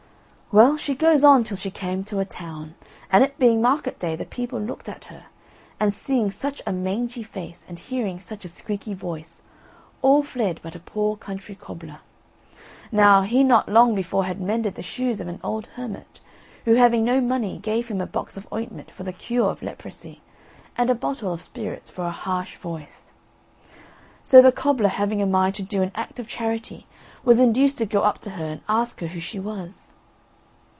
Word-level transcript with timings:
Well, 0.53 0.75
she 0.75 0.95
goes 0.95 1.23
on 1.23 1.45
till 1.45 1.55
she 1.55 1.71
came 1.71 2.03
to 2.03 2.19
a 2.19 2.25
town, 2.25 2.75
and 3.09 3.23
it 3.23 3.39
being 3.39 3.61
market 3.61 3.99
day, 3.99 4.17
the 4.17 4.25
people 4.25 4.59
looked 4.59 4.89
at 4.89 5.05
her, 5.05 5.27
and, 5.79 5.93
seeing 5.93 6.29
such 6.29 6.61
a 6.67 6.73
mangy 6.73 7.23
face, 7.23 7.65
and 7.69 7.79
hearing 7.79 8.19
such 8.19 8.43
a 8.43 8.49
squeaky 8.49 8.93
voice, 8.93 9.43
all 10.01 10.23
fled 10.23 10.59
but 10.61 10.75
a 10.75 10.79
poor 10.81 11.15
country 11.15 11.55
cobbler. 11.55 11.99
Now 12.91 13.21
he 13.21 13.45
not 13.45 13.69
long 13.69 13.95
before 13.95 14.25
had 14.25 14.41
mended 14.41 14.75
the 14.75 14.81
shoes 14.81 15.21
of 15.21 15.29
an 15.29 15.39
old 15.41 15.67
hermit, 15.77 16.19
who, 16.65 16.73
having 16.75 17.05
no 17.05 17.21
money 17.21 17.57
gave 17.57 17.87
him 17.87 18.01
a 18.01 18.05
box 18.05 18.35
of 18.35 18.45
ointment 18.51 18.91
for 18.91 19.03
the 19.03 19.13
cure 19.13 19.51
of 19.51 19.61
the 19.61 19.67
leprosy, 19.67 20.21
and 20.77 20.89
a 20.89 20.95
bottle 20.95 21.31
of 21.31 21.41
spirits 21.41 21.89
for 21.89 22.03
a 22.05 22.11
harsh 22.11 22.57
voice. 22.57 23.13
So 24.25 24.41
the 24.41 24.51
cobbler 24.51 24.89
having 24.89 25.21
a 25.21 25.25
mind 25.25 25.55
to 25.55 25.63
do 25.63 25.81
an 25.81 25.93
act 25.95 26.19
of 26.19 26.27
charity, 26.27 26.87
was 27.23 27.39
induced 27.39 27.77
to 27.77 27.85
go 27.85 28.01
up 28.01 28.17
to 28.19 28.31
her 28.31 28.43
and 28.43 28.61
ask 28.67 28.99
her 28.99 29.07
who 29.07 29.21
she 29.21 29.39
was. 29.39 29.87